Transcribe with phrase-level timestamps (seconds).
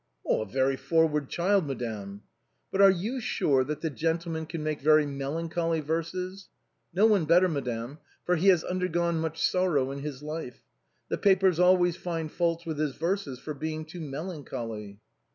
[0.27, 2.23] "A very forward child, madame."
[2.71, 6.49] "But are you sure that the gentleman can make very melancholy verses?""
[6.95, 10.63] No one better, madame, for he has undergone much sorrow in his life.
[11.09, 14.99] The papers always find fault with his verses for being too melancholy."